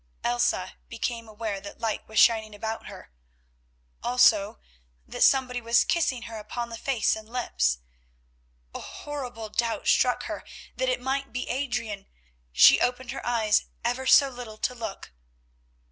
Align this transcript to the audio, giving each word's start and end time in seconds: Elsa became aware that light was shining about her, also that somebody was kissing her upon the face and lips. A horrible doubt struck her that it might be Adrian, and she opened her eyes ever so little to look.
Elsa 0.23 0.77
became 0.89 1.27
aware 1.29 1.61
that 1.61 1.79
light 1.79 2.07
was 2.07 2.17
shining 2.17 2.55
about 2.55 2.87
her, 2.87 3.11
also 4.01 4.57
that 5.07 5.21
somebody 5.21 5.61
was 5.61 5.83
kissing 5.83 6.23
her 6.23 6.39
upon 6.39 6.69
the 6.69 6.75
face 6.79 7.15
and 7.15 7.29
lips. 7.29 7.77
A 8.73 8.79
horrible 8.79 9.49
doubt 9.49 9.85
struck 9.87 10.23
her 10.23 10.43
that 10.75 10.89
it 10.89 10.99
might 10.99 11.31
be 11.31 11.47
Adrian, 11.47 11.99
and 11.99 12.07
she 12.51 12.81
opened 12.81 13.11
her 13.11 13.23
eyes 13.23 13.65
ever 13.85 14.07
so 14.07 14.27
little 14.31 14.57
to 14.57 14.73
look. 14.73 15.11